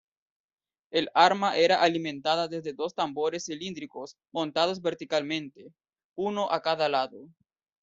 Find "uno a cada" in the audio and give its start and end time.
6.17-6.89